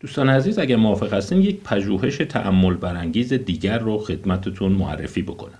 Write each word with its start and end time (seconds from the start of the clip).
دوستان 0.00 0.28
عزیز 0.28 0.58
اگر 0.58 0.76
موافق 0.76 1.12
هستین 1.12 1.42
یک 1.42 1.60
پژوهش 1.64 2.16
تعمل 2.16 2.74
برانگیز 2.74 3.32
دیگر 3.32 3.78
رو 3.78 3.98
خدمتتون 3.98 4.72
معرفی 4.72 5.22
بکنم. 5.22 5.58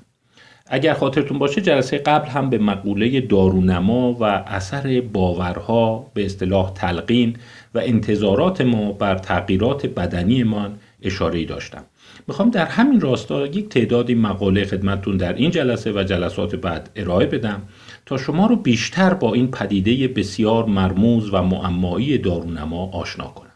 اگر 0.66 0.94
خاطرتون 0.94 1.38
باشه 1.38 1.60
جلسه 1.60 1.98
قبل 1.98 2.28
هم 2.28 2.50
به 2.50 2.58
مقوله 2.58 3.20
دارونما 3.20 4.12
و 4.12 4.24
اثر 4.24 5.02
باورها 5.12 6.06
به 6.14 6.24
اصطلاح 6.24 6.72
تلقین 6.72 7.36
و 7.74 7.78
انتظارات 7.78 8.60
ما 8.60 8.92
بر 8.92 9.14
تغییرات 9.14 9.86
بدنیمان 9.86 10.78
اشاره 11.02 11.44
داشتم. 11.44 11.84
می‌خوام 12.28 12.50
در 12.50 12.66
همین 12.66 13.00
راستا 13.00 13.46
یک 13.46 13.68
تعدادی 13.68 14.14
مقاله 14.14 14.64
خدمتتون 14.64 15.16
در 15.16 15.32
این 15.32 15.50
جلسه 15.50 15.92
و 15.92 16.02
جلسات 16.02 16.54
بعد 16.54 16.90
ارائه 16.96 17.26
بدم 17.26 17.62
تا 18.06 18.16
شما 18.16 18.46
رو 18.46 18.56
بیشتر 18.56 19.14
با 19.14 19.34
این 19.34 19.50
پدیده 19.50 20.08
بسیار 20.08 20.64
مرموز 20.64 21.34
و 21.34 21.42
معمایی 21.42 22.18
دارونما 22.18 22.90
آشنا 22.92 23.24
کنم. 23.24 23.49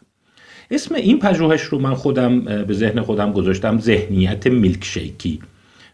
اسم 0.71 0.95
این 0.95 1.19
پژوهش 1.19 1.61
رو 1.61 1.79
من 1.79 1.93
خودم 1.93 2.39
به 2.39 2.73
ذهن 2.73 3.01
خودم 3.01 3.31
گذاشتم 3.31 3.79
ذهنیت 3.79 4.47
میلکشیکی. 4.47 5.39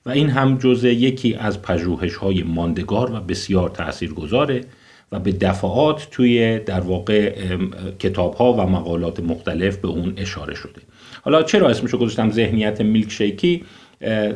و 0.05 0.09
این 0.09 0.29
هم 0.29 0.57
جزء 0.57 0.88
یکی 0.88 1.34
از 1.34 1.62
پژوهش 1.62 2.16
های 2.16 2.43
ماندگار 2.43 3.15
و 3.15 3.20
بسیار 3.20 3.70
تاثیرگذاره 3.70 4.62
و 5.12 5.20
به 5.20 5.31
دفعات 5.31 6.07
توی 6.12 6.59
در 6.59 6.79
واقع 6.79 7.35
کتاب 7.99 8.34
ها 8.34 8.53
و 8.53 8.62
مقالات 8.62 9.20
مختلف 9.20 9.77
به 9.77 9.88
اون 9.88 10.13
اشاره 10.17 10.55
شده. 10.55 10.81
حالا 11.21 11.43
چرا 11.43 11.70
اسمشو 11.70 11.98
گذاشتم 11.98 12.31
ذهنیت 12.31 12.81
میلکشیکی؟ 12.81 13.63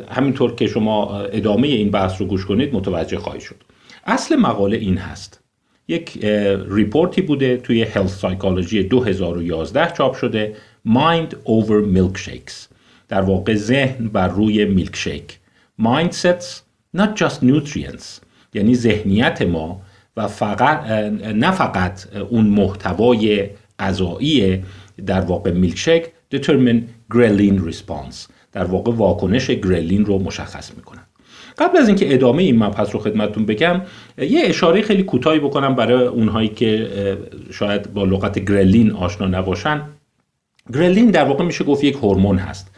همینطور 0.10 0.56
که 0.56 0.68
شما 0.68 1.20
ادامه 1.20 1.68
این 1.68 1.92
بحث 1.92 2.22
رو 2.22 2.28
گوش 2.28 2.46
کنید 2.46 2.76
متوجه 2.76 3.18
خواهید 3.18 3.42
شد. 3.42 3.56
اصل 4.06 4.36
مقاله 4.36 4.78
این 4.78 4.98
هست. 4.98 5.45
یک 5.88 6.26
report 6.70 7.14
ی 7.14 7.22
بوده 7.22 7.58
توی 7.58 7.84
Health 7.84 8.08
Psychology 8.08 8.84
2011 8.84 9.94
چاپ 9.98 10.16
شده 10.16 10.56
Mind 10.88 11.34
over 11.34 11.98
Milkshakes. 11.98 12.54
در 13.08 13.22
واقع 13.22 13.56
ذهن 13.56 14.08
بر 14.08 14.28
روی 14.28 14.66
میلکشیک 14.66 15.40
Mindsets 15.82 16.46
not 16.98 17.10
just 17.18 17.44
nutrients. 17.44 18.22
یعنی 18.54 18.76
ذهنیت 18.76 19.42
ما 19.42 19.82
و 20.18 20.28
فقط 20.28 20.84
نه 21.22 21.52
فقط 21.52 22.16
اون 22.30 22.46
محتوای 22.46 23.50
غذایی 23.80 24.64
در 25.06 25.22
واقع 25.22 25.52
میلکشیک 25.52 26.06
determine 26.36 26.82
ghrelin 27.14 27.72
response. 27.72 28.16
در 28.52 28.64
واقع 28.64 28.92
واکنش 28.92 29.52
گرلین 29.52 30.06
رو 30.06 30.20
مشخص 30.20 30.72
می‌کنن. 30.76 31.04
قبل 31.58 31.78
از 31.78 31.88
اینکه 31.88 32.14
ادامه 32.14 32.44
این 32.44 32.64
مبحث 32.64 32.90
رو 32.94 33.00
خدمتتون 33.00 33.46
بگم 33.46 33.82
یه 34.18 34.42
اشاره 34.44 34.82
خیلی 34.82 35.04
کوتاهی 35.04 35.40
بکنم 35.40 35.76
برای 35.76 36.08
اونهایی 36.08 36.48
که 36.48 36.90
شاید 37.52 37.94
با 37.94 38.04
لغت 38.04 38.40
گرلین 38.40 38.92
آشنا 38.92 39.28
نباشن. 39.28 39.82
گرلین 40.74 41.12
در 41.12 41.24
واقع 41.24 41.46
میشه 41.46 41.64
گفت 41.64 41.84
یک 41.84 41.96
هورمون 41.96 42.38
هست 42.38 42.72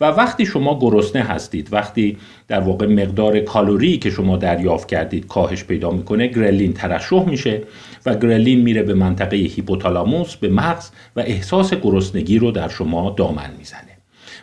و 0.00 0.04
وقتی 0.04 0.46
شما 0.46 0.78
گرسنه 0.80 1.22
هستید 1.22 1.68
وقتی 1.72 2.18
در 2.48 2.60
واقع 2.60 2.86
مقدار 2.86 3.40
کالوری 3.40 3.98
که 3.98 4.10
شما 4.10 4.36
دریافت 4.36 4.88
کردید 4.88 5.26
کاهش 5.26 5.64
پیدا 5.64 5.90
می‌کنه 5.90 6.26
گرلین 6.26 6.72
ترشح 6.72 7.24
میشه 7.28 7.62
و 8.06 8.14
گرلین 8.14 8.60
میره 8.60 8.82
به 8.82 8.94
منطقه 8.94 9.36
هیپوتالاموس 9.36 10.36
به 10.36 10.48
مغز 10.48 10.90
و 11.16 11.20
احساس 11.20 11.74
گرسنگی 11.74 12.38
رو 12.38 12.50
در 12.50 12.68
شما 12.68 13.10
دامن 13.10 13.50
می‌زنه. 13.58 13.91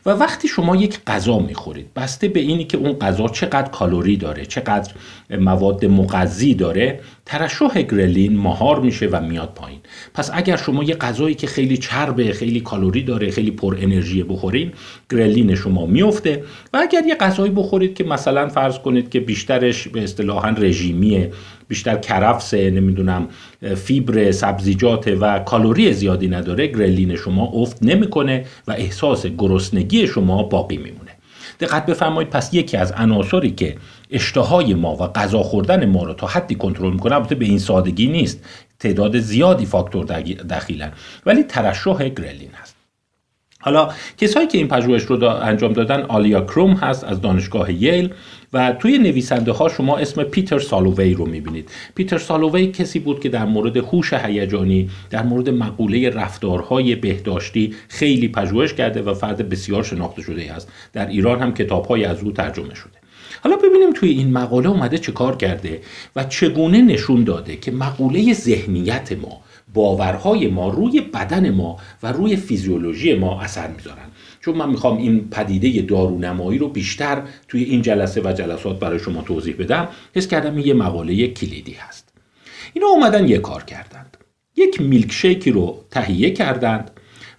و 0.05 0.09
وقتی 0.09 0.47
شما 0.47 0.75
یک 0.75 0.99
غذا 1.07 1.39
می‌خورید 1.39 1.93
بسته 1.93 2.27
به 2.27 2.39
اینی 2.39 2.63
که 2.63 2.77
اون 2.77 2.93
غذا 2.93 3.27
چقدر 3.27 3.69
کالری 3.69 4.17
داره 4.17 4.45
چقدر 4.45 4.91
مواد 5.39 5.85
مغذی 5.85 6.53
داره 6.53 6.99
ترشح 7.25 7.81
گرلین 7.81 8.37
مهار 8.37 8.79
میشه 8.79 9.07
و 9.07 9.21
میاد 9.21 9.53
پایین. 9.55 9.79
پس 10.13 10.31
اگر 10.33 10.57
شما 10.57 10.83
یه 10.83 10.95
غذایی 10.95 11.35
که 11.35 11.47
خیلی 11.47 11.77
چربه 11.77 12.33
خیلی 12.33 12.61
کالری 12.61 13.03
داره 13.03 13.31
خیلی 13.31 13.51
پر 13.51 13.77
انرژی 13.81 14.23
بخورین 14.23 14.71
گرلین 15.09 15.55
شما 15.55 15.85
میفته. 15.85 16.43
و 16.73 16.77
اگر 16.77 17.05
یه 17.07 17.15
غذایی 17.15 17.51
بخورید 17.51 17.93
که 17.93 18.03
مثلا 18.03 18.47
فرض 18.47 18.79
کنید 18.79 19.09
که 19.09 19.19
بیشترش 19.19 19.87
به 19.87 20.03
اصطلاحا 20.03 20.49
رژیمیه 20.49 21.31
بیشتر 21.69 21.97
کرفسه 21.97 22.71
نمی‌دونم 22.71 23.27
فیبر 23.75 24.31
سبزیجات 24.31 25.07
و 25.19 25.39
کالری 25.39 25.93
زیادی 25.93 26.27
نداره 26.27 26.67
گرلین 26.67 27.15
شما 27.15 27.51
افت 27.53 27.83
نمی‌کنه 27.83 28.45
و 28.67 28.71
احساس 28.71 29.25
گرسنگی 29.25 30.07
شما 30.07 30.43
باقی 30.43 30.77
میمونه. 30.77 31.11
دقت 31.59 31.85
بفرمایید 31.85 32.29
پس 32.29 32.53
یکی 32.53 32.77
از 32.77 32.91
عناصری 32.91 33.51
که 33.51 33.75
اشتهای 34.11 34.73
ما 34.73 34.93
و 34.93 35.07
غذا 35.07 35.43
خوردن 35.43 35.85
ما 35.85 36.03
رو 36.03 36.13
تا 36.13 36.27
حدی 36.27 36.55
کنترل 36.55 36.93
می‌کنه 36.93 37.15
البته 37.15 37.35
به 37.35 37.45
این 37.45 37.59
سادگی 37.59 38.07
نیست 38.07 38.45
تعداد 38.79 39.19
زیادی 39.19 39.65
فاکتور 39.65 40.05
دخیلن 40.49 40.91
ولی 41.25 41.43
ترشح 41.43 42.09
گرلین 42.09 42.51
هست. 42.53 42.75
حالا 43.61 43.89
کسایی 44.17 44.47
که 44.47 44.57
این 44.57 44.67
پژوهش 44.67 45.03
رو 45.03 45.23
انجام 45.23 45.73
دادن 45.73 46.01
آلیا 46.01 46.41
کروم 46.41 46.73
هست 46.73 47.03
از 47.03 47.21
دانشگاه 47.21 47.73
ییل. 47.73 48.09
و 48.53 48.71
توی 48.79 48.97
نویسنده 48.97 49.51
ها 49.51 49.69
شما 49.69 49.97
اسم 49.97 50.23
پیتر 50.23 50.59
سالووی 50.59 51.13
رو 51.13 51.25
می‌بینید. 51.25 51.69
پیتر 51.95 52.17
سالووی 52.17 52.67
کسی 52.67 52.99
بود 52.99 53.19
که 53.19 53.29
در 53.29 53.45
مورد 53.45 53.77
هوش 53.77 54.13
هیجانی 54.13 54.89
در 55.09 55.23
مورد 55.23 55.49
مقوله 55.49 56.09
رفتارهای 56.09 56.95
بهداشتی 56.95 57.75
خیلی 57.87 58.27
پژوهش 58.27 58.73
کرده 58.73 59.01
و 59.01 59.13
فرد 59.13 59.49
بسیار 59.49 59.83
شناخته 59.83 60.21
شده 60.21 60.53
است. 60.53 60.71
در 60.93 61.07
ایران 61.07 61.39
هم 61.41 61.53
کتابهای 61.53 62.05
از 62.05 62.23
او 62.23 62.31
ترجمه 62.31 62.75
شده. 62.75 62.99
حالا 63.43 63.55
ببینیم 63.55 63.93
توی 63.93 64.09
این 64.09 64.33
مقاله 64.33 64.69
اومده 64.69 64.97
چه 64.97 65.11
کار 65.11 65.35
کرده 65.35 65.81
و 66.15 66.23
چگونه 66.23 66.81
نشون 66.81 67.23
داده 67.23 67.55
که 67.55 67.71
مقوله 67.71 68.33
ذهنیت 68.33 69.11
ما 69.11 69.41
باورهای 69.73 70.47
ما 70.47 70.69
روی 70.69 71.01
بدن 71.01 71.49
ما 71.49 71.77
و 72.03 72.11
روی 72.11 72.35
فیزیولوژی 72.35 73.13
ما 73.13 73.41
اثر 73.41 73.67
می‌ذارن. 73.67 74.08
چون 74.41 74.55
من 74.55 74.69
می‌خوام 74.69 74.97
این 74.97 75.29
پدیده 75.29 75.81
دارونمایی 75.81 76.59
رو 76.59 76.67
بیشتر 76.67 77.21
توی 77.47 77.63
این 77.63 77.81
جلسه 77.81 78.21
و 78.21 78.33
جلسات 78.33 78.79
برای 78.79 78.99
شما 78.99 79.21
توضیح 79.21 79.55
بدم 79.59 79.87
حس 80.15 80.27
کردم 80.27 80.55
این 80.55 80.67
یه 80.67 80.73
مقاله 80.73 81.27
کلیدی 81.27 81.73
هست. 81.73 82.13
اینا 82.73 82.87
اومدن 82.87 83.27
یه 83.27 83.37
کار 83.37 83.63
کردند. 83.63 84.17
یک 84.55 84.81
میلکشیکی 84.81 85.51
رو 85.51 85.83
تهیه 85.91 86.31
کردند 86.31 86.91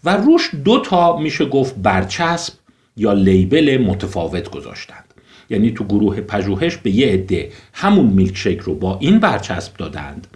و 0.05 0.16
روش 0.16 0.50
دو 0.65 0.81
تا 0.81 1.16
میشه 1.16 1.44
گفت 1.44 1.75
برچسب 1.77 2.53
یا 2.97 3.12
لیبل 3.12 3.78
متفاوت 3.78 4.50
گذاشتند. 4.50 5.05
یعنی 5.50 5.71
تو 5.71 5.84
گروه 5.84 6.21
پژوهش 6.21 6.77
به 6.77 6.91
یه 6.91 7.12
عده 7.12 7.53
همون 7.72 8.06
میلکشیک 8.06 8.59
رو 8.59 8.75
با 8.75 8.99
این 9.00 9.19
برچسب 9.19 9.77
دادند 9.77 10.27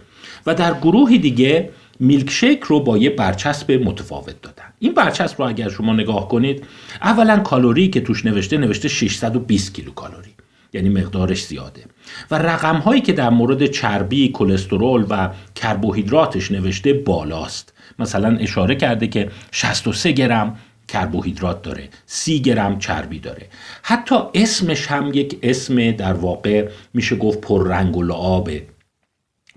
و 0.45 0.55
در 0.55 0.73
گروه 0.79 1.17
دیگه 1.17 1.69
میلکشیک 1.99 2.63
رو 2.63 2.79
با 2.79 2.97
یه 2.97 3.09
برچسب 3.09 3.71
متفاوت 3.71 4.41
دادن. 4.41 4.63
این 4.79 4.93
برچسب 4.93 5.41
رو 5.41 5.47
اگر 5.47 5.69
شما 5.69 5.93
نگاه 5.93 6.27
کنید 6.27 6.63
اولا 7.01 7.39
کالوری 7.39 7.89
که 7.89 8.01
توش 8.01 8.25
نوشته 8.25 8.57
نوشته 8.57 8.87
620 8.87 9.73
کیلو 9.73 9.91
کالری 9.91 10.35
یعنی 10.73 10.89
مقدارش 10.89 11.45
زیاده. 11.45 11.83
و 12.31 12.35
رقم 12.35 12.75
هایی 12.75 13.01
که 13.01 13.13
در 13.13 13.29
مورد 13.29 13.65
چربی، 13.65 14.29
کلسترول 14.29 15.05
و 15.09 15.29
کربوهیدراتش 15.55 16.51
نوشته 16.51 16.93
بالاست. 16.93 17.73
مثلا 17.99 18.37
اشاره 18.37 18.75
کرده 18.75 19.07
که 19.07 19.29
63 19.51 20.11
گرم 20.11 20.57
کربوهیدرات 20.87 21.61
داره 21.61 21.89
سی 22.05 22.41
گرم 22.41 22.79
چربی 22.79 23.19
داره. 23.19 23.47
حتی 23.81 24.15
اسمش 24.33 24.87
هم 24.87 25.11
یک 25.13 25.39
اسم 25.43 25.91
در 25.91 26.13
واقع 26.13 26.69
میشه 26.93 27.15
گفت 27.15 27.41
پررنگ 27.41 27.97
و 27.97 28.03
لعابه 28.03 28.63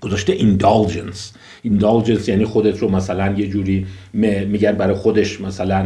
گذاشته 0.01 0.33
ایندالجنس 0.33 1.33
ایندالجنس 1.63 2.29
یعنی 2.29 2.45
خودت 2.45 2.79
رو 2.79 2.89
مثلا 2.89 3.35
یه 3.39 3.49
جوری 3.49 3.87
میگن 4.47 4.73
برای 4.73 4.95
خودش 4.95 5.41
مثلا 5.41 5.77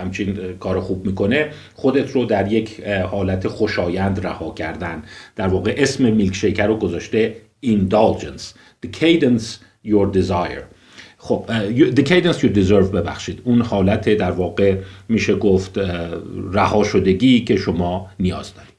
همچین 0.00 0.38
کار 0.60 0.80
خوب 0.80 1.06
می‌کنه. 1.06 1.48
خودت 1.74 2.10
رو 2.10 2.24
در 2.24 2.52
یک 2.52 2.80
حالت 2.84 3.48
خوشایند 3.48 4.26
رها 4.26 4.54
کردن. 4.54 5.02
در 5.36 5.48
واقع 5.48 5.74
اسم 5.76 6.12
میلک 6.12 6.34
شیکر 6.34 6.66
رو 6.66 6.76
گذاشته 6.76 7.36
indulgence. 7.66 8.42
The 8.86 8.88
cadence 9.00 9.46
your 9.86 10.16
desire. 10.16 10.64
خب 11.18 11.44
the 11.94 12.02
cadence 12.02 12.38
you 12.42 12.48
deserve 12.48 12.94
ببخشید. 12.94 13.42
اون 13.44 13.60
حالت 13.60 14.08
در 14.08 14.30
واقع 14.30 14.76
میشه 15.08 15.34
گفت 15.34 15.78
رها 16.52 16.84
شدگی 16.84 17.40
که 17.40 17.56
شما 17.56 18.08
نیاز 18.20 18.54
دارید. 18.54 18.69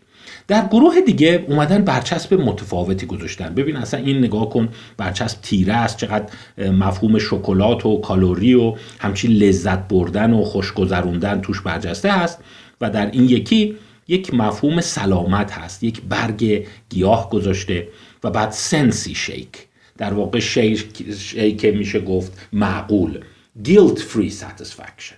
در 0.51 0.67
گروه 0.67 1.01
دیگه 1.01 1.45
اومدن 1.47 1.83
برچسب 1.83 2.33
متفاوتی 2.33 3.05
گذاشتن. 3.05 3.55
ببین 3.55 3.75
اصلا 3.75 3.99
این 3.99 4.17
نگاه 4.17 4.49
کن 4.49 4.69
برچسب 4.97 5.41
تیره 5.41 5.73
است 5.73 5.97
چقدر 5.97 6.25
مفهوم 6.71 7.19
شکلات 7.19 7.85
و 7.85 8.01
کالری 8.01 8.53
و 8.53 8.75
همچین 8.99 9.31
لذت 9.31 9.87
بردن 9.87 10.33
و 10.33 10.43
خوشگذروندن 10.43 11.41
توش 11.41 11.61
برجسته 11.61 12.11
هست 12.11 12.39
و 12.81 12.89
در 12.89 13.11
این 13.11 13.23
یکی 13.23 13.75
یک 14.07 14.33
مفهوم 14.33 14.81
سلامت 14.81 15.51
هست 15.51 15.83
یک 15.83 16.01
برگ 16.01 16.65
گیاه 16.89 17.29
گذاشته 17.29 17.87
و 18.23 18.29
بعد 18.29 18.51
سنسی 18.51 19.15
شیک. 19.15 19.67
در 19.97 20.13
واقع 20.13 20.39
شیک, 20.39 21.11
شیک 21.17 21.65
میشه 21.65 22.01
گفت 22.01 22.47
معقول 22.53 23.19
guilt 23.65 23.99
free 23.99 24.31
satisfaction. 24.31 25.15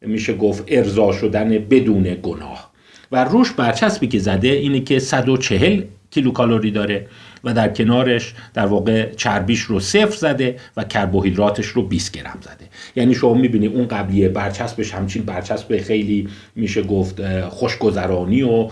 میشه 0.00 0.36
گفت 0.36 0.64
ارضا 0.68 1.12
شدن 1.12 1.48
بدون 1.48 2.14
گناه. 2.14 2.75
و 3.12 3.24
روش 3.24 3.52
برچسبی 3.52 4.06
که 4.06 4.18
زده 4.18 4.48
اینه 4.48 4.80
که 4.80 4.98
140 4.98 5.82
کیلو 6.10 6.32
کالری 6.32 6.70
داره. 6.70 7.06
و 7.46 7.54
در 7.54 7.68
کنارش 7.68 8.34
در 8.54 8.66
واقع 8.66 9.14
چربیش 9.14 9.60
رو 9.60 9.80
صفر 9.80 10.16
زده 10.16 10.56
و 10.76 10.84
کربوهیدراتش 10.84 11.66
رو 11.66 11.82
20 11.82 12.12
گرم 12.12 12.38
زده. 12.40 12.66
یعنی 12.96 13.14
شما 13.14 13.34
می‌بینی 13.34 13.66
اون 13.66 13.88
قبلیه 13.88 14.28
برچسبش 14.28 14.94
همچین 14.94 15.22
برچسب 15.22 15.78
خیلی 15.78 16.28
میشه 16.56 16.82
گفت 16.82 17.46
خوشگذرانی 17.48 18.42
و 18.42 18.68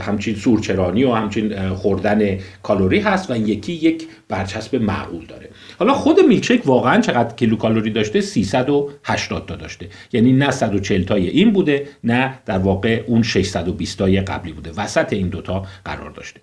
همچین 0.00 0.34
سورچرانی 0.34 1.04
و 1.04 1.12
همچین 1.12 1.74
خوردن 1.74 2.38
کالری 2.62 3.00
هست 3.00 3.30
و 3.30 3.36
یکی 3.36 3.72
یک 3.72 4.08
برچسب 4.28 4.76
معقول 4.76 5.26
داره. 5.26 5.50
حالا 5.78 5.94
خود 5.94 6.20
میلکشیک 6.20 6.66
واقعا 6.66 7.00
چقدر 7.00 7.34
کیلو 7.34 7.56
کالری 7.56 7.90
داشته 7.90 8.20
380 8.20 9.46
تا 9.46 9.56
داشته. 9.56 9.88
یعنی 10.12 10.32
نه 10.32 10.50
140 10.50 11.02
تای 11.02 11.28
این 11.28 11.52
بوده 11.52 11.86
نه 12.04 12.34
در 12.46 12.58
واقع 12.58 13.04
اون 13.06 13.22
620 13.22 13.98
تای 13.98 14.20
قبلی 14.20 14.52
بوده. 14.52 14.70
وسط 14.76 15.12
این 15.12 15.28
دوتا 15.28 15.66
قرار 15.84 16.10
داشته. 16.10 16.40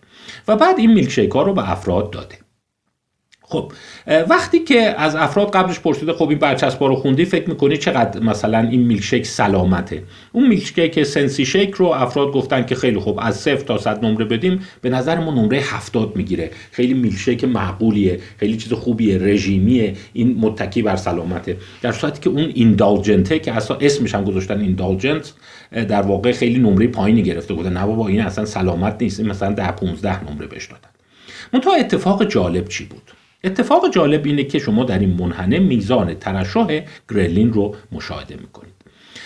و 0.48 0.56
بعد 0.56 0.80
این 0.80 0.94
میلکشیک 0.94 1.31
ها 1.31 1.44
رو 1.44 1.54
به 1.54 1.72
افراد 1.72 2.12
داده. 2.12 2.44
خب 3.47 3.71
وقتی 4.30 4.59
که 4.59 4.81
از 4.81 5.15
افراد 5.15 5.51
قبلش 5.51 5.80
پرسیده 5.80 6.13
خب 6.13 6.30
این 6.30 6.39
برچسبا 6.39 6.88
رو 6.88 6.95
خوندی 6.95 7.25
فکر 7.25 7.50
می‌کنی 7.50 7.77
چقدر 7.77 8.19
مثلا 8.19 8.59
این 8.59 8.81
میلکشیک 8.81 9.25
سلامته؟ 9.25 10.03
اون 10.31 10.47
میلکشیک 10.47 11.03
سنسی 11.03 11.45
شیک 11.45 11.71
رو 11.71 11.86
افراد 11.86 12.31
گفتن 12.31 12.65
که 12.65 12.75
خیلی 12.75 13.00
خوب 13.00 13.19
از 13.21 13.39
صفر 13.39 13.65
تا 13.65 13.77
صد 13.77 14.06
نمره 14.06 14.25
بدیم 14.25 14.59
به 14.81 14.89
نظر 14.89 15.19
ما 15.19 15.31
نمره 15.31 15.57
هفتاد 15.57 16.15
می‌گیره. 16.15 16.51
خیلی 16.71 16.94
میلکشیک 16.94 17.44
معقولیه 17.44 18.19
خیلی 18.38 18.57
چیز 18.57 18.74
خوبیه 18.74 19.18
رژیمیه 19.18 19.94
این 20.13 20.38
متکی 20.39 20.81
بر 20.81 20.95
سلامته. 20.95 21.57
در 21.81 21.91
صورتی 21.91 22.21
که 22.21 22.30
اون 22.30 22.51
ایندالجنته 22.53 23.39
که 23.39 23.53
اصلا 23.53 23.77
اسمش 23.77 24.15
هم 24.15 24.24
گذاشتن 24.24 24.59
ایندالجنت 24.62 25.33
در 25.71 26.01
واقع 26.01 26.31
خیلی 26.31 26.59
نمره 26.59 26.88
پایینی 26.88 27.24
گرفته 27.24 27.53
بوده. 27.53 27.69
نه 27.69 27.86
بابا 27.86 28.07
این 28.07 28.21
اصلا 28.21 28.45
سلامت 28.45 28.98
نیست 29.01 29.19
این 29.19 29.30
مثلا 29.30 29.53
ده 29.53 29.71
15 29.71 30.31
نمره 30.31 30.48
بهش 30.48 30.65
دادن. 30.65 30.89
منتها 31.53 31.74
اتفاق 31.74 32.27
جالب 32.27 32.68
چی 32.68 32.86
بود؟ 32.86 33.12
اتفاق 33.45 33.94
جالب 33.94 34.25
اینه 34.25 34.44
که 34.44 34.59
شما 34.59 34.83
در 34.83 35.00
این 35.00 35.18
منحنه 35.19 35.59
میزان 35.59 36.13
ترشح 36.13 36.81
گرلین 37.09 37.53
رو 37.53 37.75
مشاهده 37.92 38.36
می‌کنید. 38.36 38.75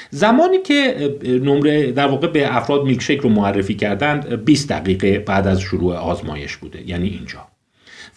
زمانی 0.09 0.57
که 0.57 1.09
نمره 1.23 1.91
در 1.91 2.07
واقع 2.07 2.27
به 2.27 2.55
افراد 2.57 2.83
میلکشیک 2.83 3.19
رو 3.19 3.29
معرفی 3.29 3.75
کردند 3.75 4.45
20 4.45 4.69
دقیقه 4.69 5.19
بعد 5.19 5.47
از 5.47 5.61
شروع 5.61 5.95
آزمایش 5.95 6.57
بوده 6.57 6.89
یعنی 6.89 7.07
اینجا. 7.07 7.47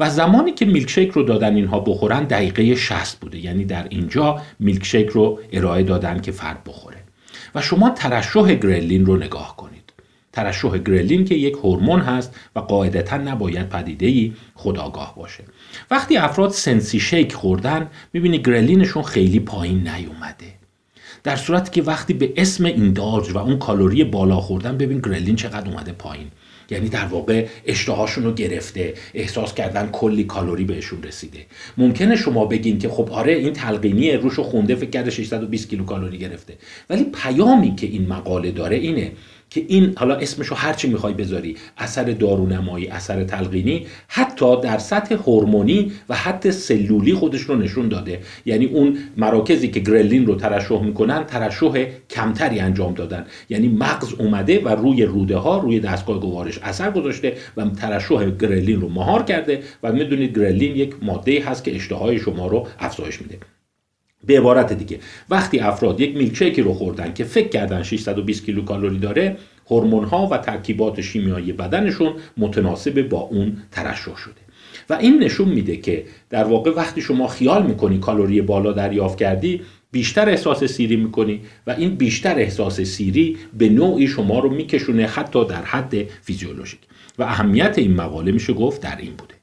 و 0.00 0.10
زمانی 0.10 0.52
که 0.52 0.64
میلکشیک 0.64 1.10
رو 1.10 1.22
دادن 1.22 1.54
اینها 1.56 1.80
بخورن 1.80 2.24
دقیقه 2.24 2.74
60 2.74 3.20
بوده. 3.20 3.38
یعنی 3.38 3.64
در 3.64 3.86
اینجا 3.88 4.42
میلکشیک 4.58 5.08
رو 5.08 5.40
ارائه 5.52 5.82
دادن 5.82 6.20
که 6.20 6.32
فرد 6.32 6.64
بخوره. 6.64 6.96
و 7.54 7.62
شما 7.62 7.90
ترشح 7.90 8.54
گرلین 8.54 9.06
رو 9.06 9.16
نگاه 9.16 9.56
کنید. 9.56 9.71
ترشح 10.32 10.78
گرلین 10.78 11.24
که 11.24 11.34
یک 11.34 11.54
هورمون 11.54 12.00
هست 12.00 12.34
و 12.56 12.60
قاعدتا 12.60 13.16
نباید 13.16 13.68
پدیده 13.68 14.32
خداگاه 14.54 15.14
باشه. 15.16 15.44
وقتی 15.90 16.16
افراد 16.16 16.50
Sensi-Shake 16.50 17.32
خوردن 17.32 17.90
می‌بینی 18.12 18.38
گرلینشون 18.38 19.02
خیلی 19.02 19.40
پایین 19.40 19.88
نیومده. 19.88 20.62
در 21.24 21.36
صورتی 21.36 21.70
که 21.70 21.82
وقتی 21.82 22.14
به 22.14 22.32
اسم 22.36 22.64
indulge 22.64 23.30
و 23.30 23.38
اون 23.38 23.58
کالری 23.58 24.04
بالا 24.04 24.36
خوردن 24.36 24.76
ببین 24.76 24.98
گرلین 24.98 25.36
چقدر 25.36 25.70
اومده 25.70 25.92
پایین. 25.92 26.26
یعنی 26.70 26.88
در 26.88 27.04
واقع 27.04 27.46
اشتهاشون 27.66 28.24
رو 28.24 28.32
گرفته 28.34 28.94
احساس 29.14 29.54
کردن 29.54 29.88
کلی 29.92 30.24
کالری 30.24 30.64
بهشون 30.64 31.02
رسیده. 31.02 31.46
ممکنه 31.76 32.16
شما 32.16 32.44
بگین 32.44 32.78
که 32.78 32.88
خب 32.88 33.10
آره 33.12 33.32
این 33.32 33.52
تلقینی 33.52 34.12
روشو 34.12 34.42
خونده 34.42 34.74
فکر 34.74 34.90
کرده 34.90 35.10
620 35.10 35.68
کیلو 35.68 35.84
کالری 35.84 36.18
گرفته. 36.18 36.54
ولی 36.90 37.04
پیامی 37.04 37.74
که 37.76 37.86
این 37.86 38.08
مقاله 38.08 38.50
داره 38.50 38.76
اینه 38.76 39.12
که 39.52 39.64
این 39.68 39.92
حالا 39.96 40.14
اسمشو 40.14 40.54
هرچی 40.54 40.88
می‌خوای 40.88 41.14
بذاری 41.14 41.56
اثر 41.78 42.04
دارونمایی 42.04 42.88
اثر 42.88 43.24
تلقینی 43.24 43.86
حتی 44.08 44.60
در 44.60 44.78
سطح 44.78 45.14
هورمونی 45.14 45.92
و 46.08 46.14
حتی 46.14 46.52
سلولی 46.52 47.14
خودش 47.14 47.40
رو 47.40 47.56
نشون 47.56 47.88
داده. 47.88 48.20
یعنی 48.46 48.64
اون 48.64 48.98
مراکزی 49.16 49.68
که 49.68 49.80
گرلین 49.80 50.26
رو 50.26 50.34
ترشح 50.34 50.82
می‌کنن 50.82 51.24
ترشح 51.24 51.84
کمتری 52.10 52.60
انجام 52.60 52.94
دادن. 52.94 53.26
یعنی 53.48 53.68
مغز 53.68 54.14
اومده 54.14 54.60
و 54.60 54.68
روی 54.68 55.04
روده 55.04 55.36
ها 55.36 55.58
روی 55.58 55.80
دستگاه 55.80 56.20
گوارش 56.20 56.58
اثر 56.62 56.90
گذاشته 56.90 57.36
و 57.56 57.64
ترشح 57.64 58.30
گرلین 58.30 58.80
رو 58.80 58.88
مهار 58.88 59.22
کرده 59.22 59.62
و 59.82 59.92
می‌دونید 59.92 60.38
گرلین 60.38 60.76
یک 60.76 60.94
ماده 61.02 61.42
هست 61.44 61.64
که 61.64 61.74
اشتهای 61.74 62.18
شما 62.18 62.46
رو 62.46 62.66
افزایش 62.78 63.22
میده. 63.22 63.38
به 64.26 64.38
عبارت 64.38 64.72
دیگه. 64.72 64.98
وقتی 65.30 65.58
افراد 65.58 66.00
یک 66.00 66.16
میلکشیکی 66.16 66.62
رو 66.62 66.72
خوردن 66.72 67.12
که 67.12 67.24
فکر 67.24 67.48
کردن 67.48 67.82
620 67.82 68.44
کیلو 68.44 68.64
کالری 68.64 68.98
داره 68.98 69.36
هورمون 69.70 70.04
ها 70.04 70.26
و 70.26 70.38
ترکیبات 70.38 71.00
شیمیایی 71.00 71.52
بدنشون 71.52 72.12
متناسب 72.36 73.08
با 73.08 73.18
اون 73.18 73.56
ترشح 73.70 74.16
شده. 74.16 74.42
و 74.90 74.94
این 74.94 75.22
نشون 75.22 75.48
میده 75.48 75.76
که 75.76 76.04
در 76.30 76.44
واقع 76.44 76.70
وقتی 76.70 77.00
شما 77.00 77.26
خیال 77.26 77.66
می‌کنی 77.66 77.98
کالری 77.98 78.40
بالا 78.40 78.72
دریافت 78.72 79.18
کردی 79.18 79.60
بیشتر 79.92 80.28
احساس 80.28 80.64
سیری 80.64 80.96
می‌کنی 80.96 81.40
و 81.66 81.70
این 81.70 81.94
بیشتر 81.94 82.38
احساس 82.38 82.80
سیری 82.80 83.36
به 83.58 83.68
نوعی 83.68 84.08
شما 84.08 84.38
رو 84.38 84.50
میکشونه 84.50 85.06
حتی 85.06 85.44
در 85.44 85.62
حد 85.62 85.94
فیزیولوژیک. 86.22 86.80
و 87.18 87.22
اهمیت 87.22 87.78
این 87.78 87.94
مقاله 87.94 88.32
میشه 88.32 88.52
گفت 88.52 88.80
در 88.80 88.96
این 88.98 89.10
بوده. 89.10 89.34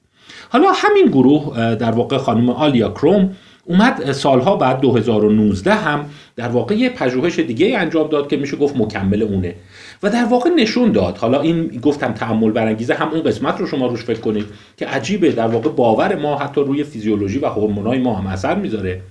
حالا 0.50 0.72
همین 0.72 1.06
گروه 1.06 1.76
در 1.76 1.92
واقع 1.92 2.18
خانم 2.18 2.50
آلیا 2.50 2.90
کروم 2.90 3.36
اومد 3.70 4.12
سالها 4.12 4.56
بعد 4.56 4.82
2019 4.82 5.74
هم 5.74 6.06
در 6.36 6.48
واقع 6.48 6.76
یه 6.76 6.90
پژوهش 6.90 7.40
دیگه 7.40 7.78
انجام 7.78 8.08
داد 8.08 8.30
که 8.30 8.38
میشه 8.38 8.58
گفت 8.58 8.78
مکمل 8.78 9.24
اونه. 9.24 9.56
و 10.04 10.10
در 10.10 10.26
واقع 10.26 10.50
نشون 10.50 10.92
داد. 10.92 11.18
حالا 11.18 11.42
این 11.42 11.68
گفتم 11.68 12.14
تعمل 12.14 12.52
برانگیزه 12.52 12.94
هم 12.94 13.10
اون 13.10 13.24
قسمت 13.24 13.60
رو 13.60 13.68
شما 13.68 13.88
روش 13.88 14.04
فکر 14.04 14.20
کنید 14.20 14.46
که 14.78 14.86
عجیبه. 14.86 15.32
در 15.32 15.48
واقع 15.48 15.70
باور 15.70 16.16
ما 16.16 16.38
حتی 16.38 16.62
روی 16.62 16.84
فیزیولوژی 16.84 17.40
و 17.40 17.46
هورمونای 17.46 18.00
ما 18.00 18.16
هم 18.16 18.28
اثر 18.28 18.56
می‌ذاره. 18.56 19.02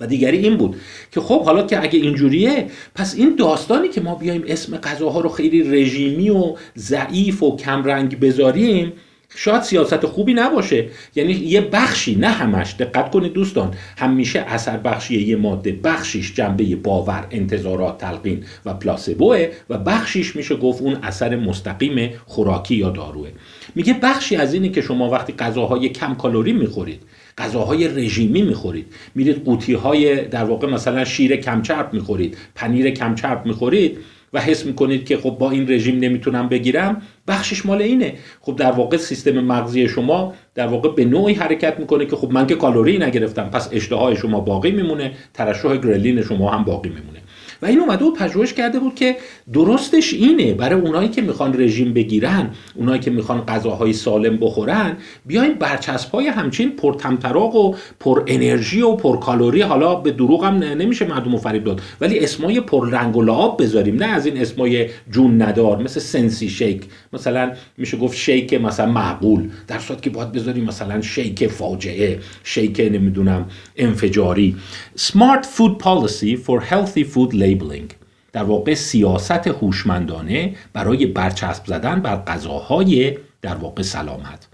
و 0.00 0.06
دیگری 0.06 0.38
این 0.38 0.56
بود 0.56 0.76
که 1.12 1.20
خب 1.20 1.44
حالا 1.44 1.62
که 1.62 1.82
اگه 1.82 1.98
اینجوریه 1.98 2.66
پس 2.94 3.14
این 3.14 3.34
داستانی 3.38 3.88
که 3.88 4.00
ما 4.00 4.14
بیایم 4.14 4.44
اسم 4.46 4.76
غذاها 4.76 5.20
رو 5.20 5.28
خیلی 5.28 5.62
رژیمی 5.62 6.30
و 6.30 6.54
ضعیف 6.76 7.42
و 7.42 7.56
کمرنگ 7.56 8.20
بذاریم 8.20 8.92
شاید 9.36 9.62
سیاست 9.62 10.06
خوبی 10.06 10.34
نباشه. 10.34 10.88
یعنی 11.14 11.32
یه 11.32 11.60
بخشی 11.60 12.14
نه 12.14 12.28
همش. 12.28 12.74
دقت 12.78 13.10
کنید 13.10 13.32
دوستان 13.32 13.74
همیشه 13.98 14.40
اثر 14.40 14.76
بخشی 14.76 15.22
یه 15.22 15.36
ماده 15.36 15.72
بخشیش 15.72 16.34
جنبه 16.34 16.76
باور 16.76 17.26
انتظارات 17.30 17.98
تلقین 17.98 18.44
و 18.66 18.74
پلاسبوه 18.74 19.48
و 19.70 19.78
بخشیش 19.78 20.36
میشه 20.36 20.56
گفت 20.56 20.82
اون 20.82 20.96
اثر 21.02 21.36
مستقیم 21.36 22.10
خوراکی 22.26 22.74
یا 22.74 22.90
داروه. 22.90 23.28
میگه 23.74 23.94
بخشی 24.02 24.36
از 24.36 24.54
اینه 24.54 24.68
که 24.68 24.80
شما 24.80 25.10
وقتی 25.10 25.32
غذاهای 25.32 25.88
کم 25.88 26.14
کالری 26.14 26.52
می‌خورید 26.52 27.02
غذاهای 27.38 27.88
رژیمی 27.88 28.42
می‌خورید 28.42 28.86
میرید 29.14 29.44
قوطی 29.44 29.74
های 29.74 30.24
در 30.24 30.44
واقع 30.44 30.68
مثلا 30.68 31.04
شیر 31.04 31.36
کمچرب 31.36 31.94
می‌خورید 31.94 32.36
پنیر 32.54 32.90
کمچرب 32.90 33.46
می‌خورید 33.46 33.98
و 34.32 34.40
حس 34.40 34.66
می‌کنید 34.66 35.06
که 35.06 35.16
خب 35.16 35.30
با 35.30 35.50
این 35.50 35.70
رژیم 35.70 35.98
نمی‌تونم 35.98 36.48
بگیرم 36.48 37.02
بخشش 37.28 37.66
مال 37.66 37.82
اینه. 37.82 38.14
خب 38.40 38.56
در 38.56 38.72
واقع 38.72 38.96
سیستم 38.96 39.40
مغزی 39.40 39.88
شما 39.88 40.34
در 40.54 40.66
واقع 40.66 40.88
به 40.88 41.04
نوعی 41.04 41.34
حرکت 41.34 41.80
می‌کنه 41.80 42.06
که 42.06 42.16
خب 42.16 42.32
من 42.32 42.46
که 42.46 42.54
کالری 42.54 42.98
نگرفتم 42.98 43.50
پس 43.50 43.68
اشتهای 43.72 44.16
شما 44.16 44.40
باقی 44.40 44.70
میمونه 44.70 45.12
ترشح 45.34 45.76
گرلین 45.76 46.22
شما 46.22 46.50
هم 46.50 46.64
باقی 46.64 46.88
میمونه. 46.88 47.18
و 47.62 47.66
این 47.66 47.80
اومده 47.80 48.04
و 48.04 48.10
پژوهش 48.10 48.52
کرده 48.52 48.78
بود 48.78 48.94
که 48.94 49.16
درستش 49.52 50.14
اینه 50.14 50.54
برای 50.54 50.80
اونایی 50.80 51.08
که 51.08 51.22
می‌خوان 51.22 51.60
رژیم 51.60 51.92
بگیرن 51.92 52.50
اونایی 52.74 53.00
که 53.00 53.10
می‌خوان 53.10 53.40
غذاهای 53.40 53.92
سالم 53.92 54.36
بخورن 54.36 54.96
بیاین 55.26 55.54
برچسب 55.54 56.10
های 56.10 56.26
همچین 56.26 56.70
پرتمطراق 56.70 57.54
و 57.54 57.74
پر 58.00 58.22
انرژی 58.26 58.82
و 58.82 58.92
پر 58.92 59.18
کالری 59.18 59.60
حالا 59.60 59.94
به 59.94 60.10
دروغ 60.10 60.44
هم 60.44 60.54
نمیشه 60.54 61.06
مردم 61.06 61.36
فریب 61.36 61.64
داد. 61.64 61.80
ولی 62.00 62.18
اسمای 62.18 62.60
پر 62.60 62.90
رنگ 62.90 63.16
و 63.16 63.22
لعاب 63.22 63.62
بذاریم 63.62 63.96
نه 63.96 64.06
از 64.06 64.26
این 64.26 64.40
اسمای 64.40 64.88
جون 65.10 65.42
ندار 65.42 65.82
مثل 65.82 66.00
سنسی 66.00 66.48
شیک. 66.48 66.82
مثلا 67.12 67.52
میشه 67.76 67.96
گفت 67.96 68.16
شیک 68.16 68.54
مثلا 68.54 68.92
معقول. 68.92 69.48
در 69.68 69.78
صورت 69.78 70.02
که 70.02 70.10
باید 70.10 70.32
بذاریم 70.32 70.64
مثلا 70.64 71.00
شیک 71.00 71.46
فاجعه 71.46 72.18
شیک 72.44 72.80
نمی‌دونم 72.80 73.46
انفجاری. 73.76 74.56
Smart 74.96 75.44
Food 75.56 75.82
Policy 75.84 76.36
for 76.46 76.60
Healthy 76.70 77.04
Food 77.14 77.34
Labeling 77.48 77.92
در 78.32 78.42
واقع 78.42 78.74
سیاست 78.74 79.46
هوشمندانه 79.46 80.54
برای 80.72 81.06
برچسب 81.06 81.66
زدن 81.66 82.00
بر 82.00 82.16
غذاهای 82.16 83.18
در 83.42 83.54
واقع 83.54 83.82
سلامت. 83.82 84.48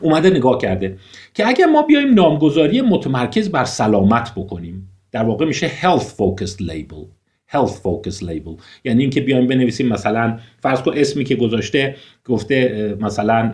اومده 0.00 0.30
نگاه 0.30 0.58
کرده 0.58 0.98
که 1.34 1.48
اگر 1.48 1.66
ما 1.66 1.82
بیایم 1.82 2.14
نامگذاری 2.14 2.80
متمرکز 2.80 3.50
بر 3.50 3.64
سلامت 3.64 4.32
بکنیم 4.36 4.88
در 5.12 5.24
واقع 5.24 5.44
میشه 5.44 5.68
health 5.68 6.02
focused 6.02 6.60
label 6.60 7.06
health 7.52 7.76
focused 7.84 8.22
label. 8.22 8.60
یعنی 8.84 9.02
اینکه 9.02 9.20
بیایم 9.20 9.46
بنویسیم 9.46 9.88
مثلا 9.88 10.38
فرض 10.58 10.82
کن 10.82 10.92
اسمی 10.96 11.24
که 11.24 11.36
گذاشته 11.36 11.96
گفته 12.24 12.96
مثلا 13.00 13.52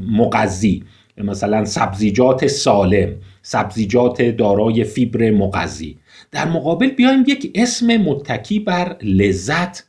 مغذی. 0.00 0.84
مثلا 1.18 1.64
سبزیجات 1.64 2.46
سالم 2.46 3.14
سبزیجات 3.42 4.22
دارای 4.22 4.84
فیبر 4.84 5.30
مغذی. 5.30 5.98
در 6.30 6.48
مقابل 6.48 6.90
بیایم 6.90 7.24
یک 7.26 7.52
اسم 7.54 7.96
متکی 7.96 8.60
بر 8.60 8.96
لذت 9.02 9.86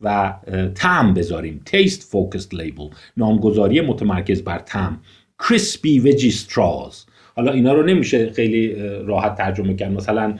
و 0.00 0.34
تعم 0.74 1.14
بذاریم. 1.14 1.60
Taste 1.70 2.02
focused 2.02 2.54
label 2.54 2.94
نامگذاری 3.16 3.80
متمرکز 3.80 4.42
بر 4.42 4.58
تعم 4.58 5.00
crispy 5.42 6.02
veggie 6.04 6.32
straws. 6.32 7.08
حالا 7.36 7.52
اینا 7.52 7.72
رو 7.72 7.82
نمیشه 7.82 8.32
خیلی 8.32 8.74
راحت 9.06 9.34
ترجمه 9.34 9.74
کرد. 9.74 9.92
مثلا 9.92 10.38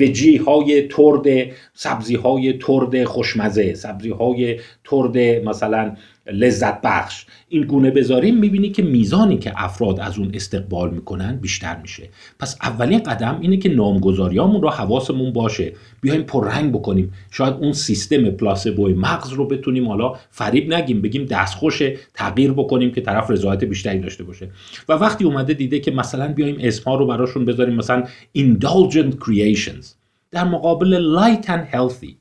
وجی 0.00 0.36
های 0.36 0.88
ترد 0.88 1.52
سبزی 1.74 2.14
های 2.14 2.52
ترد 2.52 3.04
خوشمزه 3.04 3.74
سبزی 3.74 4.10
های 4.10 4.60
ترد 4.84 5.18
مثلا 5.18 5.96
لذت 6.26 6.80
بخش. 6.80 7.26
این 7.48 7.62
گونه 7.62 7.90
بذاریم 7.90 8.38
می‌بینی 8.38 8.70
که 8.70 8.82
میزانی 8.82 9.38
که 9.38 9.52
افراد 9.56 10.00
از 10.00 10.18
اون 10.18 10.30
استقبال 10.34 10.90
می‌کنن 10.90 11.36
بیشتر 11.36 11.80
میشه. 11.82 12.08
پس 12.38 12.56
اولین 12.62 12.98
قدم 12.98 13.38
اینه 13.40 13.56
که 13.56 13.68
نامگذاریامون 13.68 14.62
رو 14.62 14.70
حواسمون 14.70 15.32
باشه. 15.32 15.72
بیایم 16.00 16.22
پررنگ 16.22 16.72
بکنیم. 16.72 17.12
شاید 17.30 17.54
اون 17.54 17.72
سیستم 17.72 18.30
پلاسبوی 18.30 18.94
مغز 18.94 19.32
رو 19.32 19.46
بتونیم 19.48 19.88
حالا 19.88 20.12
فریب 20.30 20.74
نگیم 20.74 21.02
بگیم 21.02 21.24
دستخوش 21.24 21.82
تغییر 22.14 22.52
بکنیم 22.52 22.92
که 22.92 23.00
طرف 23.00 23.30
رضایت 23.30 23.64
بیشتری 23.64 23.98
داشته 23.98 24.24
باشه. 24.24 24.50
و 24.88 24.92
وقتی 24.92 25.24
اومده 25.24 25.54
دیده 25.54 25.80
که 25.80 25.90
مثلا 25.90 26.32
بیایم 26.32 26.56
اسمها 26.60 26.96
رو 26.96 27.06
براشون 27.06 27.44
بذاریم 27.44 27.74
مثلا 27.74 28.04
indulgent 28.38 29.14
creations. 29.24 29.86
در 30.30 30.44
مقابل 30.44 31.18
light 31.18 31.44
and 31.44 31.74
healthy 31.74 32.14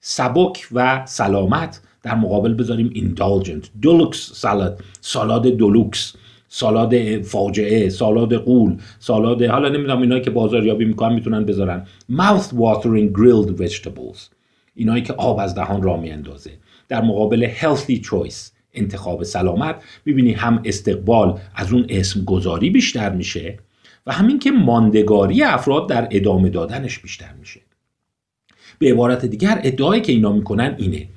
سبک 0.00 0.68
و 0.72 1.02
سلامت 1.06 1.80
در 2.06 2.14
مقابل 2.14 2.54
بذاریم 2.54 2.90
indulgent. 2.94 3.68
دولوکس 3.82 4.32
سالاد 4.32 4.80
سالاد 5.00 5.46
دولوکس 5.46 6.14
سالاد 6.48 7.22
فاجعه. 7.22 7.88
سالاد 7.88 8.34
قول. 8.34 8.76
سالاد 8.98 9.42
حالا 9.42 9.68
نمی‌دونم 9.68 10.02
اینایی 10.02 10.22
که 10.22 10.30
بازاریابی 10.30 10.84
می‌کنن 10.84 11.14
می‌تونن 11.14 11.44
بذارن. 11.44 11.86
Mouth 12.12 12.48
watering 12.52 13.18
grilled 13.18 13.60
vegetables. 13.62 14.18
اینایی 14.74 15.02
که 15.02 15.12
آب 15.12 15.38
از 15.38 15.54
دهان 15.54 15.82
را 15.82 15.96
میاندازه. 15.96 16.50
در 16.88 17.02
مقابل 17.02 17.48
healthy 17.48 18.04
choice. 18.04 18.50
انتخاب 18.74 19.22
سلامت. 19.22 19.76
می‌بینی 20.04 20.32
هم 20.32 20.62
استقبال 20.64 21.38
از 21.54 21.72
اون 21.72 21.86
اسم 21.88 22.24
گذاری 22.24 22.70
بیشتر 22.70 23.12
میشه 23.12 23.58
و 24.06 24.12
همین 24.12 24.38
که 24.38 24.50
ماندگاری 24.50 25.42
افراد 25.42 25.88
در 25.88 26.08
ادامه 26.10 26.48
دادنش 26.48 26.98
بیشتر 26.98 27.32
میشه. 27.40 27.60
به 28.78 28.92
عبارت 28.92 29.26
دیگر 29.26 29.60
ادعایی 29.64 30.02
که 30.02 30.12
اینا 30.12 30.32
می‌کنن 30.32 30.74
اینه. 30.78 31.08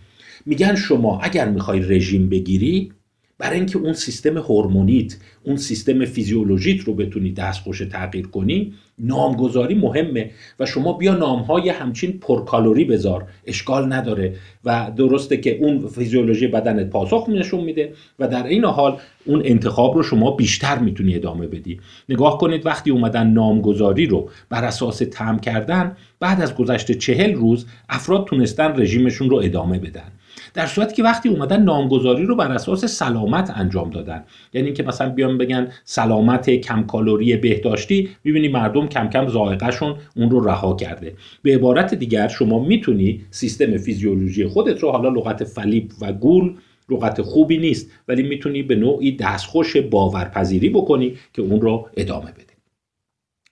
میگن 0.46 0.76
شما 0.76 1.20
اگر 1.20 1.50
می‌خوای 1.50 1.80
رژیم 1.80 2.30
بگیری 2.30 2.92
برای 3.40 3.58
اینکه 3.58 3.78
اون 3.78 3.94
سیستم 3.94 4.38
هورمونیت 4.38 5.18
اون 5.44 5.58
سیستم 5.58 6.06
فیزیولوژیت 6.06 6.82
رو 6.82 6.94
بتونی 6.94 7.32
دستخوش 7.32 7.80
تغییر 7.80 8.28
کنی 8.28 8.74
نامگذاری 9.00 9.76
مهمه 9.76 10.32
و 10.60 10.66
شما 10.66 10.94
بیا 10.94 11.16
نامهای 11.16 11.70
همچین 11.70 12.20
پرکالوری 12.20 12.86
بذار 12.86 13.28
اشکال 13.46 13.94
نداره 13.94 14.36
و 14.66 14.92
درسته 14.98 15.38
که 15.38 15.58
اون 15.58 15.88
فیزیولوژی 15.88 16.48
بدنت 16.48 16.90
پاسخ 16.90 17.30
نشون 17.30 17.64
میده 17.64 17.94
و 18.20 18.28
در 18.28 18.48
این 18.48 18.66
حال 18.66 18.98
اون 19.26 19.42
انتخاب 19.46 19.96
رو 19.96 20.04
شما 20.04 20.32
بیشتر 20.32 20.80
می‌تونی 20.80 21.16
ادامه 21.16 21.48
بدی. 21.48 21.80
نگاه 22.10 22.38
کنید 22.38 22.66
وقتی 22.66 22.92
اومدن 22.92 23.28
نامگذاری 23.28 24.06
رو 24.06 24.30
بر 24.50 24.64
اساس 24.66 25.02
تم 25.12 25.40
کردن 25.40 25.98
بعد 26.20 26.42
از 26.42 26.56
گذشته 26.56 26.94
چهل 26.94 27.34
روز 27.34 27.66
افراد 27.90 28.26
تونستن 28.26 28.82
رژیمشون 28.82 29.30
رو 29.30 29.38
ادامه 29.38 29.80
بدن. 29.80 30.12
در 30.54 30.66
صورتی 30.66 30.96
که 30.96 31.04
وقتی 31.04 31.30
اومدن 31.30 31.64
نامگذاری 31.64 32.26
رو 32.26 32.36
بر 32.36 32.52
اساس 32.52 32.86
سلامت 32.86 33.54
انجام 33.56 33.90
دادن. 33.90 34.24
یعنی 34.54 34.68
اینکه 34.68 34.84
مثلا 34.84 35.10
بیان 35.10 35.38
بگن 35.38 35.68
سلامت 35.84 36.50
کم 36.50 36.84
کالری 36.84 37.38
بهداشتی 37.38 38.10
می‌بینی 38.24 38.48
مردم 38.48 38.88
کم 38.88 39.10
کم 39.10 39.28
ذائقهشون 39.28 39.96
اون 40.16 40.30
رو 40.30 40.48
رها 40.48 40.76
کرده. 40.76 41.14
به 41.42 41.56
عبارت 41.56 41.94
دیگر 41.94 42.28
شما 42.28 42.60
می‌تونی 42.60 43.22
سیستم 43.32 43.78
فیزیولوژی 43.78 44.48
خودت 44.48 44.80
رو 44.80 44.92
حالا 44.92 45.10
لغت 45.10 45.44
فلیب 45.44 45.92
و 46.02 46.14
گول 46.14 46.54
لغت 46.90 47.22
خوبی 47.22 47.58
نیست 47.58 47.92
ولی 48.08 48.24
می‌تونی 48.24 48.64
به 48.64 48.76
نوعی 48.76 49.12
دستخوش 49.12 49.78
باورپذیری 49.78 50.70
بکنی 50.70 51.18
که 51.34 51.42
اون 51.42 51.62
رو 51.62 51.90
ادامه 51.98 52.32
بده. 52.32 52.49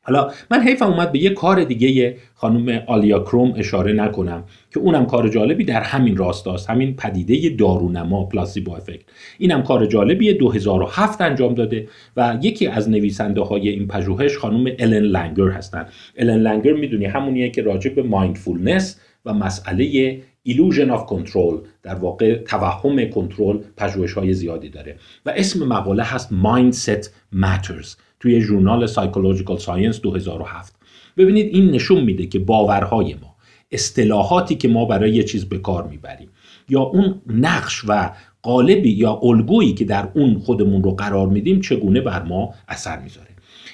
حالا 0.07 0.31
من 0.51 0.61
حیفم 0.61 0.85
اومد 0.85 1.11
به 1.11 1.19
یه 1.19 1.29
کار 1.29 1.63
دیگه 1.63 2.15
خانم 2.35 2.83
آلیا 2.87 3.19
کروم 3.19 3.53
اشاره 3.57 3.93
نکنم 3.93 4.43
که 4.73 4.79
اونم 4.79 5.05
کار 5.05 5.29
جالبی 5.29 5.63
در 5.63 5.81
همین 5.81 6.17
راستاست 6.17 6.69
همین 6.69 6.95
پدیده 6.95 7.49
دارونما 7.49 8.25
placebo 8.25 8.71
effect. 8.71 9.01
اینم 9.37 9.63
کار 9.63 9.85
جالبی 9.85 10.33
2007 10.33 11.21
انجام 11.21 11.53
داده 11.53 11.87
و 12.17 12.37
یکی 12.41 12.67
از 12.67 12.89
نویسنده 12.89 13.41
های 13.41 13.69
این 13.69 13.87
پژوهش 13.87 14.37
خانم 14.37 14.71
الن 14.79 15.03
لنگر 15.03 15.49
هستن. 15.49 15.85
الن 16.17 16.39
لنگر 16.39 16.73
می‌دونی 16.73 17.05
همونیه 17.05 17.49
که 17.49 17.61
راجع 17.61 17.93
به 17.93 18.03
mindfulness 18.03 18.99
و 19.25 19.33
مسئله 19.33 20.17
illusion 20.49 20.89
of 20.89 21.13
control 21.13 21.67
در 21.83 21.95
واقع 21.95 22.35
توهم 22.35 23.05
کنترل 23.05 23.59
پژوهش 23.77 24.13
های 24.13 24.33
زیادی 24.33 24.69
داره. 24.69 24.95
و 25.25 25.33
اسم 25.35 25.67
مقاله 25.67 26.03
هست 26.03 26.29
mindset 26.29 27.05
matters. 27.35 28.06
توی 28.19 28.41
ژورنال 28.41 28.85
Psychological 28.85 29.57
Science 29.57 30.01
2007 30.01 30.75
ببینید 31.17 31.55
این 31.55 31.71
نشون 31.71 32.03
میده 32.03 32.25
که 32.25 32.39
باورهای 32.39 33.13
ما 33.13 33.35
اصطلاحاتی 33.71 34.55
که 34.55 34.67
ما 34.67 34.85
برای 34.85 35.11
یه 35.11 35.23
چیز 35.23 35.45
به 35.45 35.57
کار 35.57 35.87
می‌بریم 35.87 36.29
یا 36.69 36.81
اون 36.81 37.21
نقش 37.27 37.83
و 37.87 38.11
قالبی 38.41 38.91
یا 38.91 39.19
الگویی 39.23 39.73
که 39.73 39.85
در 39.85 40.09
اون 40.13 40.39
خودمون 40.39 40.83
رو 40.83 40.91
قرار 40.91 41.27
میدیم 41.27 41.61
چگونه 41.61 42.01
بر 42.01 42.23
ما 42.23 42.53
اثر 42.67 42.99
می‌ذاره؟ 42.99 43.27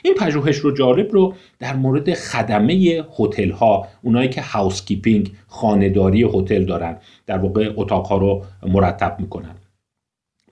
این 0.03 0.13
پژوهش 0.13 0.57
رو 0.57 0.71
جالب 0.71 1.11
رو 1.11 1.33
در 1.59 1.75
مورد 1.75 2.13
خدمه 2.13 3.03
هتل 3.19 3.51
ها 3.51 3.87
اونایی 4.01 4.29
که 4.29 4.41
هاوس 4.41 4.85
کیپینگ 4.85 5.31
خانهداری 5.47 6.23
هتل 6.23 6.65
دارن 6.65 6.97
در 7.25 7.37
واقع 7.37 7.73
اتاق 7.75 8.05
ها 8.05 8.17
رو 8.17 8.45
مرتب 8.67 9.15
می‌کنن. 9.19 9.55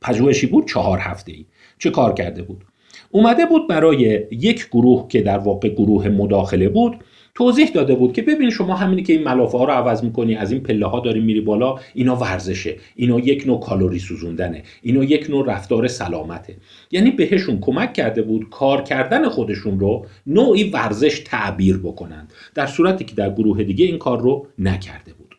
پژوهشی 0.01 0.47
بود 0.47 0.67
چهار 0.67 0.99
هفته 0.99 1.31
ای 1.31 1.45
چه 1.79 1.89
کار 1.89 2.13
کرده 2.13 2.41
بود؟ 2.41 2.65
اومده 3.09 3.45
بود 3.45 3.67
برای 3.67 4.25
یک 4.31 4.67
گروه 4.67 5.07
که 5.07 5.21
در 5.21 5.37
واقع 5.37 5.69
گروه 5.69 6.09
مداخله 6.09 6.69
بود 6.69 6.95
توضیح 7.35 7.69
داده 7.71 7.95
بود 7.95 8.13
که 8.13 8.21
ببین 8.21 8.49
شما 8.49 8.75
همینی 8.75 9.03
که 9.03 9.13
این 9.13 9.23
ملافه 9.23 9.57
ها 9.57 9.63
رو 9.63 9.71
عوض 9.71 10.03
می‌کنی 10.03 10.35
از 10.35 10.51
این 10.51 10.63
پله 10.63 10.85
ها 10.85 10.99
داری 10.99 11.19
میری 11.19 11.41
بالا 11.41 11.75
اینا 11.93 12.15
ورزشه 12.15 12.75
اینا 12.95 13.19
یک 13.19 13.47
نوع 13.47 13.59
کالری 13.59 13.99
سوزوندنه 13.99 14.63
اینا 14.81 15.03
یک 15.03 15.29
نوع 15.29 15.45
رفتار 15.47 15.87
سلامته. 15.87 16.55
یعنی 16.91 17.11
بهشون 17.11 17.59
کمک 17.59 17.93
کرده 17.93 18.21
بود 18.21 18.49
کار 18.49 18.81
کردن 18.81 19.29
خودشون 19.29 19.79
رو 19.79 20.05
نوعی 20.27 20.63
ورزش 20.63 21.19
تعبیر 21.19 21.77
بکنند 21.77 22.33
در 22.55 22.67
صورتی 22.67 23.05
که 23.05 23.15
در 23.15 23.29
گروه 23.29 23.63
دیگه 23.63 23.85
این 23.85 23.97
کار 23.97 24.21
رو 24.21 24.47
نکرده 24.59 25.13
بود. 25.13 25.35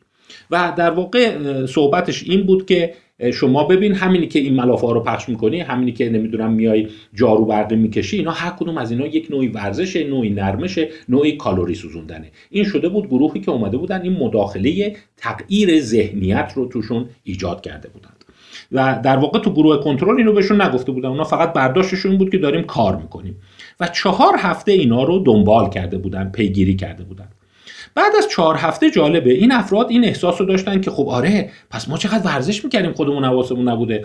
و 0.51 0.73
در 0.77 0.91
واقع 0.91 1.37
صحبتش 1.67 2.23
این 2.23 2.47
بود 2.47 2.67
که 2.67 2.95
شما 3.33 3.65
ببین 3.65 3.95
همینی 3.95 4.27
که 4.27 4.39
این 4.39 4.55
ملافه 4.55 4.87
رو 4.93 5.01
پخش 5.01 5.29
می‌کنی 5.29 5.61
همینی 5.61 5.93
که 5.93 6.11
نمی‌دونم 6.11 6.53
میای 6.53 6.89
جارو 7.15 7.45
برقی 7.45 7.77
می‌کشی 7.77 8.17
اینا 8.17 8.31
هر 8.31 8.51
کدوم 8.51 8.79
از 8.79 8.91
اینا 8.91 9.07
یک 9.07 9.27
نوعی 9.31 9.49
ورزش 9.49 9.97
نوعی 9.97 10.31
نرمش 10.31 10.79
نوعی 11.09 11.37
کالری 11.37 11.75
سوزوندنه. 11.75 12.31
این 12.51 12.65
شده 12.65 12.89
بود 12.89 13.07
گروهی 13.09 13.41
که 13.41 13.51
اومده 13.51 13.77
بودن 13.77 14.03
این 14.03 14.13
مداخله 14.13 14.97
تغییر 15.17 15.81
ذهنیت 15.81 16.53
رو 16.57 16.67
توشون 16.67 17.07
ایجاد 17.25 17.61
کرده 17.61 17.89
بودند. 17.89 18.25
و 18.73 19.01
در 19.05 19.17
واقع 19.17 19.39
تو 19.39 19.53
گروه 19.53 19.85
کنترل 19.85 20.17
اینو 20.17 20.33
بهشون 20.33 20.63
نگفته 20.63 20.93
بودن. 20.93 21.09
اونا 21.09 21.25
فقط 21.25 21.53
برداشتشون 21.53 22.19
بود 22.19 22.31
که 22.31 22.39
داریم 22.39 22.63
کار 22.63 22.97
می‌کنیم. 22.97 23.37
و 23.81 23.89
چهار 23.89 24.35
هفته 24.39 24.73
اینا 24.73 25.03
رو 25.05 25.19
دنبال 25.19 25.71
کرده 25.71 25.99
بودن 25.99 26.31
پیگیری 26.31 26.77
کرده 26.77 27.05
بودن. 27.05 27.29
بعد 27.95 28.13
از 28.19 28.29
چهار 28.29 28.57
هفته 28.57 28.91
جالبه 28.91 29.33
این 29.33 29.53
افراد 29.53 29.87
این 29.91 30.05
احساس 30.05 30.41
رو 30.41 30.47
داشتن 30.47 30.81
که 30.81 30.91
خب 30.91 31.09
آره 31.09 31.51
پس 31.71 31.89
ما 31.89 31.99
چقدر 31.99 32.27
ورزش 32.27 32.65
می‌کردیم 32.65 32.93
خودمون 32.93 33.25
حواسمون 33.25 33.69
نبوده. 33.69 34.05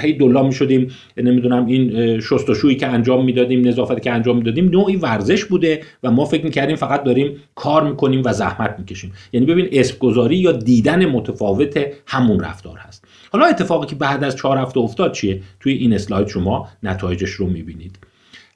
هی 0.00 0.12
دلا 0.12 0.42
می‌شدیم 0.42 0.90
نمی‌دونم 1.16 1.66
این 1.66 2.20
شستشویی 2.20 2.76
که 2.76 2.86
انجام 2.86 3.24
می‌دادیم 3.24 3.68
نظافتی 3.68 4.00
که 4.00 4.12
انجام 4.12 4.36
می‌دادیم 4.36 4.68
نوعی 4.68 4.96
ورزش 4.96 5.44
بوده 5.44 5.82
و 6.02 6.10
ما 6.10 6.24
فکر 6.24 6.44
می‌کردیم 6.44 6.76
فقط 6.76 7.02
داریم 7.02 7.36
کار 7.54 7.88
می‌کنیم 7.88 8.22
و 8.24 8.32
زحمت 8.32 8.76
می‌کشیم. 8.78 9.12
یعنی 9.32 9.46
ببین 9.46 9.68
اسم 9.72 9.96
گذاری 9.98 10.36
یا 10.36 10.52
دیدن 10.52 11.06
متفاوت 11.06 11.86
همون 12.06 12.40
رفتار 12.40 12.78
هست. 12.78 13.04
حالا 13.32 13.46
اتفاقی 13.46 13.86
که 13.86 13.94
بعد 13.94 14.24
از 14.24 14.36
چهار 14.36 14.58
هفته 14.58 14.80
افتاد 14.80 15.12
چیه؟ 15.12 15.42
توی 15.60 15.72
این 15.72 15.92
اسلاید 15.92 16.28
شما 16.28 16.68
نتایجش 16.82 17.30
رو 17.30 17.46
می‌بینید. 17.46 17.98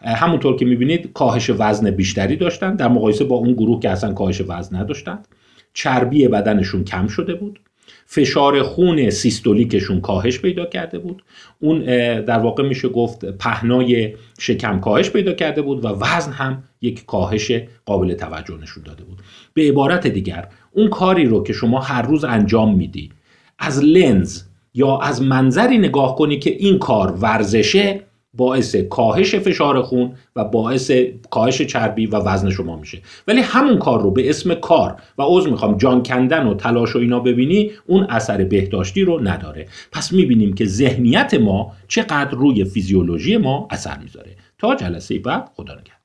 همونطور 0.05 0.57
که 0.57 0.65
می‌بینید 0.65 1.13
کاهش 1.13 1.51
وزن 1.59 1.91
بیشتری 1.91 2.37
داشتن 2.37 2.77
در 2.77 2.89
مقایسه 2.89 3.25
با 3.25 3.37
اون 3.37 3.53
گروه 3.53 3.81
که 3.81 3.91
اصلا 3.91 4.13
کاهش 4.13 4.43
وزن 4.49 4.77
نداشتند 4.77 5.29
چربی 5.75 6.29
بدنشون 6.29 6.85
کم 6.85 7.07
شده 7.07 7.35
بود. 7.35 7.61
فشار 8.07 8.63
خون 8.63 9.11
سیستولیکشون 9.11 10.01
کاهش 10.01 10.39
پیدا 10.39 10.67
کرده 10.67 10.99
بود. 10.99 11.23
اون 11.61 11.79
در 12.21 12.39
واقع 12.39 12.63
میشه 12.63 12.89
گفت 12.89 13.25
پهنای 13.25 14.15
شکم 14.39 14.81
کاهش 14.81 15.11
پیدا 15.11 15.33
کرده 15.33 15.63
بود 15.63 15.85
و 15.85 15.89
وزن 15.89 16.33
هم 16.33 16.63
یک 16.83 17.07
کاهش 17.07 17.53
قابل 17.87 18.15
توجه 18.15 18.59
نشون 18.63 18.83
داده 18.83 19.05
بود. 19.05 19.19
به 19.55 19.63
عبارت 19.63 20.07
دیگر 20.07 20.49
اون 20.73 20.89
کاری 20.89 21.25
رو 21.25 21.43
که 21.43 21.53
شما 21.53 21.81
هر 21.81 22.03
روز 22.03 22.25
انجام 22.25 22.77
میدی 22.77 23.11
از 23.59 23.85
لنز 23.85 24.43
یا 24.75 24.99
از 24.99 25.23
منظری 25.23 25.79
نگاه 25.79 26.17
کنی 26.17 26.39
که 26.39 26.51
این 26.51 26.79
کار 26.79 27.11
ورزشه 27.11 28.01
باعث 28.37 28.77
کاهش 28.77 29.35
فشار 29.35 29.83
خون 29.83 30.13
و 30.37 30.45
باعث 30.45 30.91
کاهش 31.31 31.63
چربی 31.63 32.07
و 32.07 32.17
وزن 32.17 32.51
شما 32.51 32.77
میشه. 32.77 32.99
ولی 33.29 33.41
همون 33.41 33.79
کار 33.79 34.03
رو 34.03 34.11
به 34.11 34.31
اسم 34.31 34.55
کار 34.55 34.97
و 35.19 35.23
عضو 35.23 35.51
می‌خوام 35.51 35.77
جان 35.77 36.03
کندن 36.03 36.47
و 36.47 36.55
تلاش 36.55 36.97
و 36.97 36.99
اینا 36.99 37.21
ببینی 37.21 37.71
اون 37.87 38.07
اثر 38.09 38.45
بهداشتی 38.45 39.03
رو 39.05 39.29
نداره. 39.29 39.69
پس 39.93 40.13
می‌بینیم 40.13 40.53
که 40.53 40.65
ذهنیت 40.67 41.35
ما 41.35 41.73
چقدر 41.89 42.31
روی 42.31 42.65
فیزیولوژی 42.65 43.37
ما 43.37 43.69
اثر 43.71 43.99
می‌ذاره. 43.99 44.31
تا 44.59 44.75
جلسه 44.75 45.19
بعد 45.19 45.51
خدا 45.57 45.75
نگهدار. 45.75 46.02